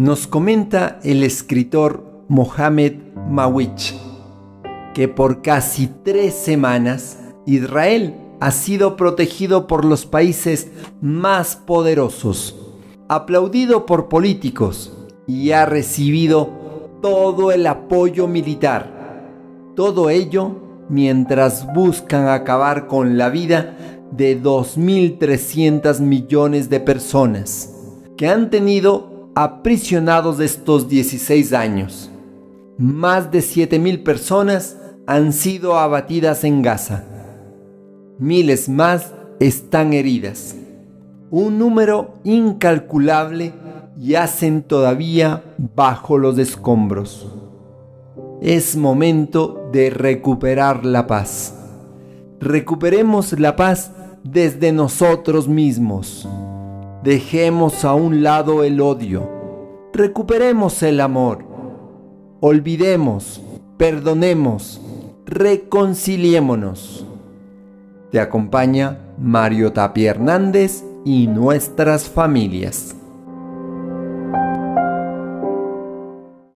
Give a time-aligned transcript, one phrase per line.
[0.00, 2.94] Nos comenta el escritor Mohamed
[3.28, 3.94] Mawich
[4.94, 10.70] que por casi tres semanas Israel ha sido protegido por los países
[11.02, 12.56] más poderosos,
[13.10, 14.90] aplaudido por políticos
[15.26, 16.48] y ha recibido
[17.02, 19.26] todo el apoyo militar.
[19.76, 23.76] Todo ello mientras buscan acabar con la vida
[24.12, 27.76] de 2.300 millones de personas
[28.16, 32.10] que han tenido aprisionados estos 16 años.
[32.78, 34.76] Más de 7.000 personas
[35.06, 37.04] han sido abatidas en Gaza.
[38.18, 40.56] Miles más están heridas.
[41.30, 43.52] Un número incalculable
[43.96, 45.42] yacen todavía
[45.74, 47.34] bajo los escombros.
[48.40, 51.54] Es momento de recuperar la paz.
[52.40, 53.92] Recuperemos la paz
[54.24, 56.26] desde nosotros mismos.
[57.02, 59.26] Dejemos a un lado el odio.
[59.94, 61.46] Recuperemos el amor.
[62.40, 63.40] Olvidemos,
[63.78, 64.82] perdonemos,
[65.24, 67.06] reconciliémonos.
[68.10, 72.94] Te acompaña Mario Tapia Hernández y nuestras familias.